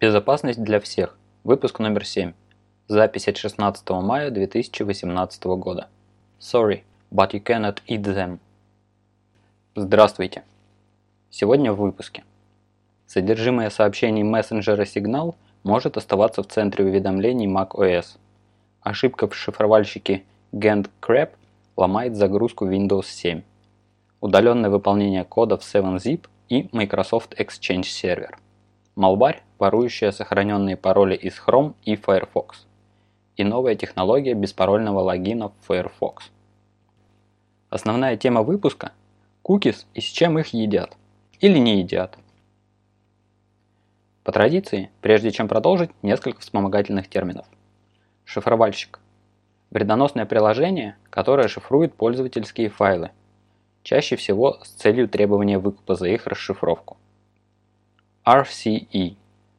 [0.00, 1.16] Безопасность для всех.
[1.42, 2.32] Выпуск номер 7.
[2.86, 5.88] Запись от 16 мая 2018 года.
[6.38, 8.38] Sorry, but you cannot eat them.
[9.74, 10.44] Здравствуйте.
[11.30, 12.22] Сегодня в выпуске.
[13.06, 15.34] Содержимое сообщений мессенджера Signal
[15.64, 18.18] может оставаться в центре уведомлений macOS.
[18.82, 20.22] Ошибка в шифровальщике
[20.52, 21.30] GandCrab
[21.76, 23.42] ломает загрузку Windows 7.
[24.20, 28.36] Удаленное выполнение кода в 7-zip и Microsoft Exchange Server.
[28.94, 32.66] Малварь, ворующая сохраненные пароли из Chrome и Firefox.
[33.36, 36.30] И новая технология беспарольного логина в Firefox.
[37.70, 38.92] Основная тема выпуска–
[39.42, 40.96] кукис и с чем их едят.
[41.40, 42.18] Или не едят.
[44.24, 47.46] По традиции, прежде чем продолжить, несколько вспомогательных терминов.
[48.24, 49.00] Шифровальщик.
[49.70, 53.10] Вредоносное приложение, которое шифрует пользовательские файлы,
[53.82, 56.96] чаще всего с целью требования выкупа за их расшифровку.
[58.26, 59.16] RCE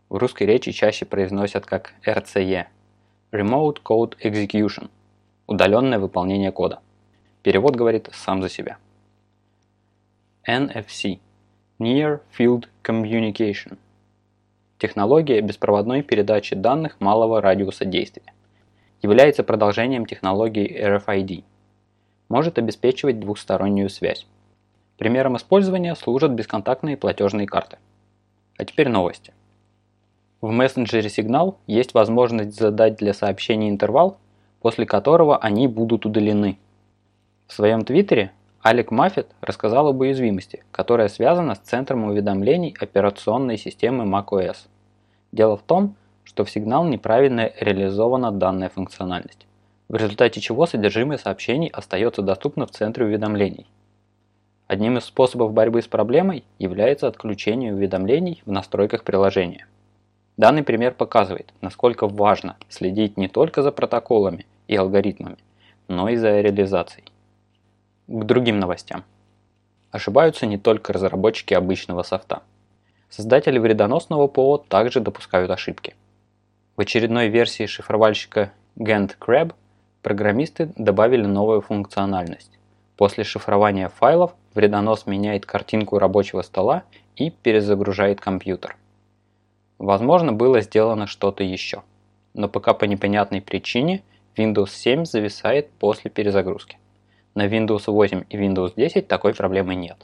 [0.10, 2.66] в русской речи чаще произносят как RCE–
[3.32, 4.90] Remote Code Execution–
[5.48, 6.80] удаленное выполнение кода.
[7.44, 8.78] Перевод говорит сам за себя.
[10.48, 11.20] NFC–
[11.80, 13.78] Near Field Communication–
[14.80, 18.34] технология беспроводной передачи данных малого радиуса действия.
[19.02, 21.44] Является продолжением технологии RFID.
[22.30, 24.26] Может обеспечивать двухстороннюю связь.
[24.98, 27.78] Примером использования служат бесконтактные платежные карты.
[28.58, 29.34] А теперь новости.
[30.42, 34.18] В мессенджере Signal есть возможность задать для сообщений интервал,
[34.62, 36.58] после которого они будут удалены.
[37.48, 44.06] В своем твиттере Алек Маффет рассказал об уязвимости, которая связана с центром уведомлений операционной системы
[44.06, 44.68] macOS.
[45.32, 49.46] Дело в том, что в Signal неправильно реализована данная функциональность,
[49.88, 53.68] в результате чего содержимое сообщений остается доступно в центре уведомлений–
[54.70, 59.66] Одним из способов борьбы с проблемой является отключение уведомлений в настройках приложения.
[60.40, 65.36] Данный пример показывает, насколько важно следить не только за протоколами и алгоритмами,
[65.90, 67.04] но и за реализацией.
[68.08, 69.04] К другим новостям.
[69.92, 72.42] Ошибаются не только разработчики обычного софта.
[73.10, 75.94] Создатели вредоносного ПО также допускают ошибки.
[76.78, 79.54] В очередной версии шифровальщика GandCrab
[80.02, 82.58] программисты добавили новую функциональность.
[82.96, 86.84] После шифрования файлов вредонос меняет картинку рабочего стола
[87.18, 88.78] и перезагружает компьютер.
[89.80, 91.84] Возможно, было сделано что-то еще,
[92.34, 94.04] но пока по непонятной причине
[94.36, 96.78] Windows 7 зависает после перезагрузки.
[97.34, 99.98] На Windows 8 и Windows 10 такой проблемы нет.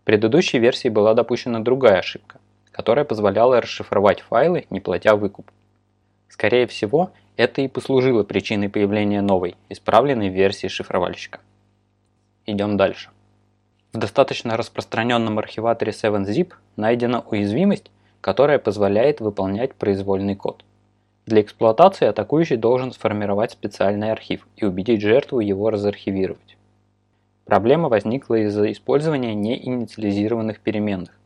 [0.00, 2.40] В предыдущей версии была допущена другая ошибка,
[2.72, 5.50] которая позволяла расшифровать файлы, не платя выкуп.
[6.28, 11.40] Скорее всего, это и послужило причиной появления новой, исправленной версии шифровальщика.
[12.46, 13.10] Идем дальше.
[13.92, 20.64] В достаточно распространенном архиваторе 7-zip найдена уязвимость, которая позволяет выполнять произвольный код.
[21.26, 26.56] Для эксплуатации атакующий должен сформировать специальный архив и убедить жертву его разархивировать.
[27.44, 31.18] Проблема возникла из-за использования неинициализированных переменных.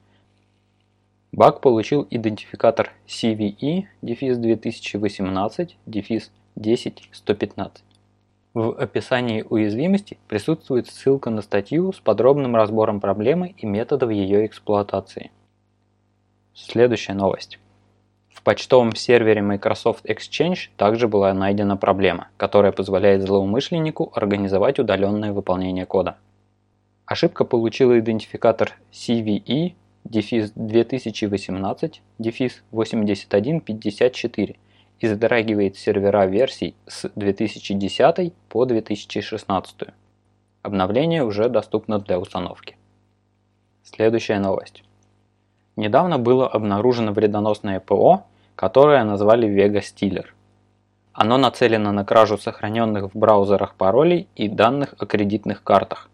[1.33, 5.77] Баг получил идентификатор CVE 2018
[6.57, 7.85] 10115.
[8.55, 15.31] В описании уязвимости присутствует ссылка на статью с подробным разбором проблемы и методов ее эксплуатации.
[16.55, 17.59] Следующая новость.
[18.29, 25.87] В почтовом сервере Microsoft Exchange также была найдена проблема, которая позволяет злоумышленнику организовать удаленное выполнение
[25.87, 26.19] кода.
[27.07, 29.73] Ошибка получила идентификатор CVE
[30.05, 32.03] 2018
[32.71, 34.57] 8154
[35.01, 39.75] и затрагивает сервера версий с 2010 по 2016.
[40.63, 42.77] Обновление уже доступно для установки.
[43.85, 44.85] Следующая новость.
[45.83, 48.23] Недавно было обнаружено вредоносное ПО,
[48.55, 50.27] которое назвали Vega Stealer.
[51.13, 56.09] Оно нацелено на кражу сохраненных в браузерах паролей и данных о кредитных картах.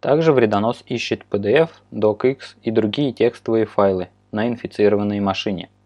[0.00, 5.68] Также вредонос ищет PDF, DocX и другие текстовые файлы на инфицированной машине–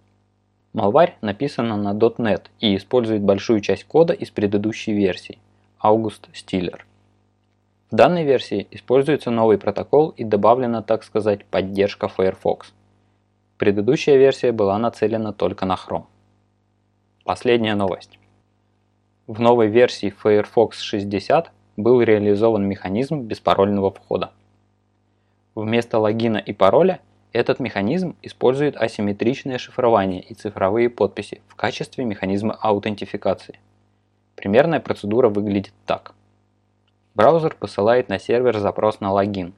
[0.72, 5.38] Малварь написана на .NET и использует большую часть кода из предыдущей версии–
[5.84, 6.81] August Stiller.
[7.90, 12.72] В данной версии используется новый протокол и добавлена, так сказать, поддержка Firefox.
[13.58, 16.06] Предыдущая версия была нацелена только на Chrome.
[17.25, 18.19] Последняя новость.
[19.26, 24.32] В новой версии Firefox 60 был реализован механизм беспарольного входа.
[25.54, 27.00] Вместо логина и пароля–
[27.32, 33.58] этот механизм использует асимметричное шифрование и цифровые подписи в качестве механизма аутентификации.
[34.37, 36.14] Примерная процедура выглядит так.
[37.14, 39.54] Браузер посылает на сервер запрос на логин.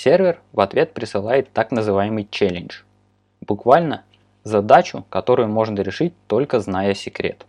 [0.00, 2.82] Сервер в ответ присылает так называемый челлендж.
[3.40, 4.04] Буквально
[4.44, 7.46] Задачу, которую можно решить только зная секрет.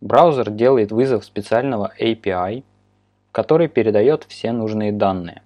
[0.00, 2.62] Браузер делает вызов специального API,
[3.32, 5.42] который передает все нужные данные.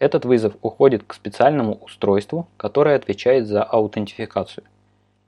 [0.00, 4.64] Этот вызов уходит к специальному устройству, которое отвечает за аутентификацию.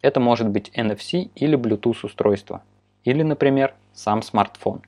[0.02, 2.64] Это может быть NFC или Bluetooth устройство,
[3.05, 4.82] или, например, сам смартфон.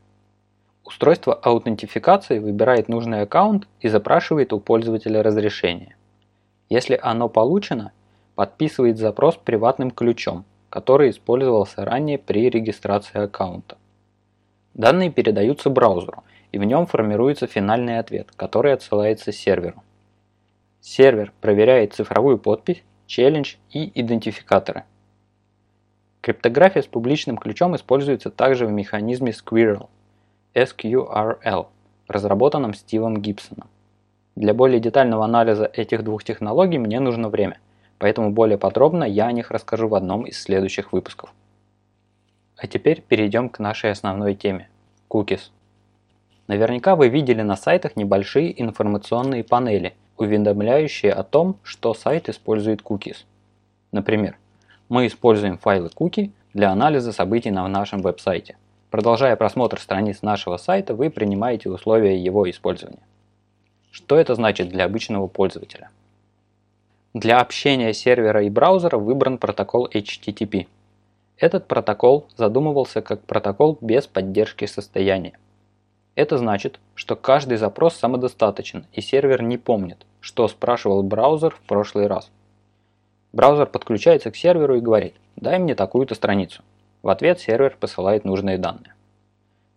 [0.88, 5.96] Устройство аутентификации выбирает нужный аккаунт и запрашивает у пользователя разрешение.
[6.70, 7.92] Если оно получено,
[8.34, 13.76] подписывает запрос приватным ключом, который использовался ранее при регистрации аккаунта.
[14.72, 19.82] Данные передаются браузеру, и в нем формируется финальный ответ, который отсылается серверу.
[20.80, 24.84] Сервер проверяет цифровую подпись, челлендж и идентификаторы.
[26.22, 29.90] Криптография с публичным ключом используется также в механизме Squirrel,
[30.64, 31.66] SQRL,
[32.08, 33.68] разработанном Стивом Гибсоном.
[34.36, 37.58] Для более детального анализа этих двух технологий мне нужно время,
[37.98, 41.32] поэтому более подробно я о них расскажу в одном из следующих выпусков.
[42.56, 44.68] А теперь перейдем к нашей основной теме–
[45.10, 45.50] cookies.
[46.46, 53.18] Наверняка вы видели на сайтах небольшие информационные панели, уведомляющие о том, что сайт использует cookies.
[53.92, 54.36] Например,
[54.88, 58.56] мы используем файлы cookie для анализа событий на нашем веб-сайте.
[58.90, 63.02] Продолжая просмотр страниц нашего сайта, вы принимаете условия его использования.
[63.90, 65.90] Что это значит для обычного пользователя?
[67.12, 70.68] Для общения сервера и браузера выбран протокол HTTP.
[71.36, 75.38] Этот протокол задумывался как протокол без поддержки состояния.
[76.14, 82.06] Это значит, что каждый запрос самодостаточен и сервер не помнит, что спрашивал браузер в прошлый
[82.06, 82.30] раз.
[83.32, 86.62] Браузер подключается к серверу и говорит «дай мне такую-то страницу».
[87.02, 88.94] В ответ сервер посылает нужные данные.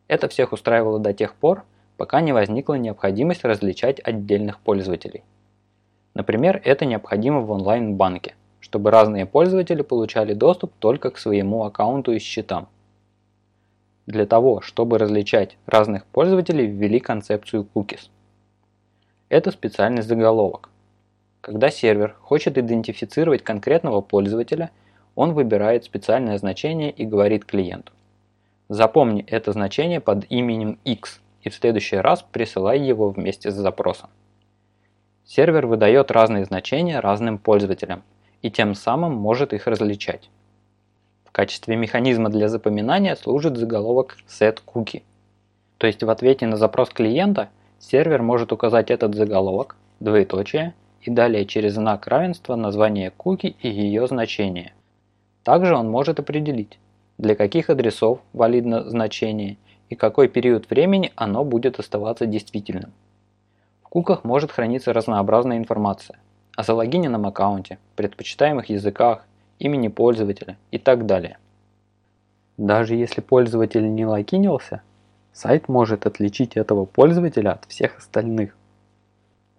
[0.08, 1.64] Это всех устраивало до тех пор,
[1.98, 5.24] пока не возникла необходимость различать отдельных пользователей.
[6.14, 12.20] Например, это необходимо в онлайн-банке, чтобы разные пользователи получали доступ только к своему аккаунту и
[12.20, 12.68] счетам.
[14.08, 18.10] Для того, чтобы различать разных пользователей, ввели концепцию cookies.
[19.30, 20.70] Это специальный заголовок.
[21.40, 24.72] Когда сервер хочет идентифицировать конкретного пользователя,
[25.16, 27.92] он выбирает специальное значение и говорит клиенту.
[28.70, 34.10] Запомни это значение под именем X и в следующий раз присылай его вместе с запросом.
[35.26, 38.04] Сервер выдает разные значения разным пользователям
[38.42, 40.30] и тем самым может их различать.
[41.26, 45.04] В качестве механизма для запоминания служит заголовок setCookie.
[45.78, 47.50] То есть в ответе на запрос клиента
[47.80, 54.08] сервер может указать этот заголовок, двоеточие, и далее через знак равенства название куки и ее
[54.08, 54.74] значение.
[55.44, 56.80] Также он может определить,
[57.18, 59.58] для каких адресов валидно значение
[59.90, 62.92] и какой период времени оно будет оставаться действительным.
[63.84, 66.20] В куках может храниться разнообразная информация
[66.56, 69.26] о залогиненном аккаунте, предпочитаемых языках,
[69.60, 71.38] имени пользователя и так далее.
[72.58, 74.82] Даже если пользователь не логинился,
[75.34, 78.56] сайт может отличить этого пользователя от всех остальных.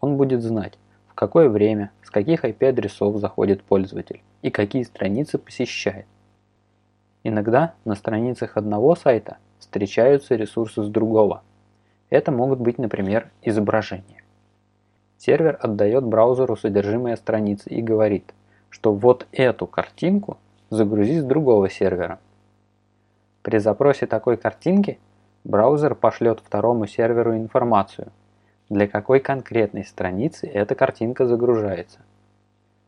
[0.00, 0.74] Он будет знать,
[1.22, 6.06] какое время, с каких IP-адресов заходит пользователь и какие страницы посещает.
[7.22, 11.44] Иногда на страницах одного сайта встречаются ресурсы с другого.
[12.10, 14.24] Это могут быть, например, изображения.
[15.16, 18.34] Сервер отдает браузеру содержимое страницы и говорит–
[18.72, 20.38] что вот эту картинку
[20.70, 22.18] загрузи с другого сервера.
[23.42, 24.98] При запросе такой картинки
[25.44, 28.10] браузер пошлет второму серверу информацию,
[28.72, 31.98] для какой конкретной страницы эта картинка загружается.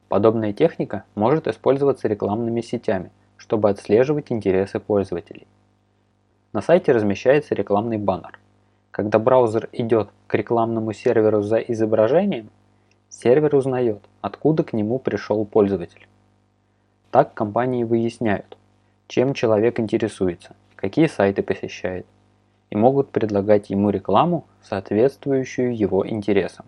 [0.08, 5.46] Подобная техника может использоваться рекламными сетями, чтобы отслеживать интересы пользователей.
[6.54, 8.38] На сайте размещается рекламный баннер.
[8.92, 12.48] Когда браузер идет к рекламному серверу за изображением,
[13.10, 16.08] Сервер узнает, откуда к нему пришел пользователь.
[17.10, 18.56] Так компании выясняют,
[19.06, 22.06] чем человек интересуется, какие сайты посещает,
[22.74, 26.66] и могут предлагать ему рекламу, соответствующую его интересам.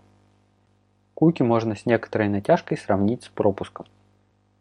[1.14, 3.86] Куки можно с некоторой натяжкой сравнить с пропуском.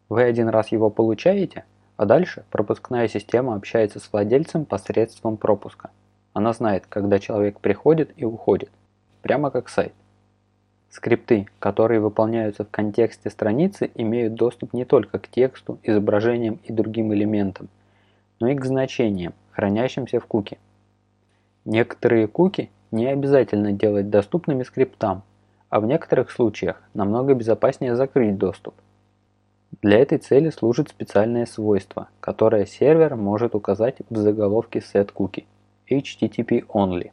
[0.08, 1.64] Вы один раз его получаете,
[1.96, 5.90] а дальше пропускная система общается с владельцем посредством пропуска.
[6.32, 8.70] Она знает, когда человек приходит и уходит,
[9.22, 9.94] прямо как сайт.
[10.90, 17.14] Скрипты, которые выполняются в контексте страницы, имеют доступ не только к тексту, изображениям и другим
[17.14, 17.68] элементам,
[18.40, 20.58] но и к значениям, хранящимся в куке.
[21.66, 25.24] Некоторые куки не обязательно делать доступными скриптам,
[25.68, 28.74] а в некоторых случаях намного безопаснее закрыть доступ.
[29.82, 35.44] Для этой цели служит специальное свойство, которое сервер может указать в заголовке setCookie
[35.90, 37.10] HTTP only.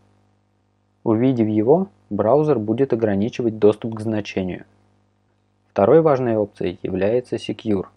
[1.04, 4.66] Увидев его, браузер будет ограничивать доступ к значению.
[5.72, 7.88] Второй важной опцией является Secure.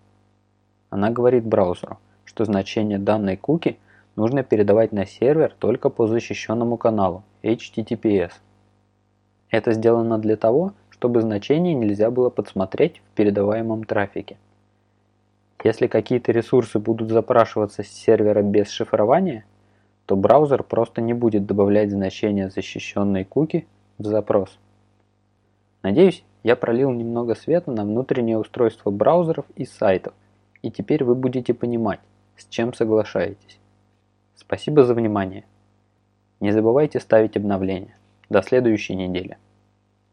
[0.88, 3.78] Она говорит браузеру, что значение данной куки
[4.16, 8.32] нужно передавать на сервер только по защищенному каналу HTTPS.
[9.50, 14.38] Это сделано для того, чтобы значение нельзя было подсмотреть в передаваемом трафике.
[15.62, 19.44] Если какие-то ресурсы будут запрашиваться с сервера без шифрования,
[20.06, 23.66] то браузер просто не будет добавлять значение защищенной куки
[23.98, 24.58] в запрос.
[25.82, 30.14] Надеюсь, я пролил немного света на внутреннее устройство браузеров и сайтов,
[30.62, 32.00] и теперь вы будете понимать,
[32.36, 33.58] с чем соглашаетесь.
[34.36, 35.44] Спасибо за внимание.
[36.40, 37.96] Не забывайте ставить обновления.
[38.28, 39.38] До следующей недели.